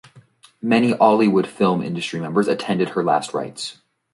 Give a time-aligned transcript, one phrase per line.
[0.63, 3.77] Many Ollywood film industry members attended her last rites.